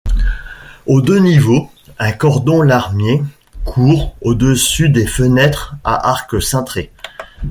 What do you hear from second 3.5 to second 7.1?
court au-dessus des fenêtres à arc cintré.